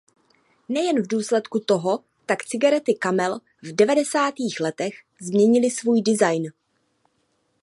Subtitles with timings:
[0.69, 6.51] Nejen v důsledku toho tak cigarety Camel v devadesátých letech změnily svůj design.